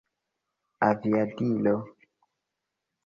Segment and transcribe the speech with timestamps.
[0.87, 1.75] aviadilo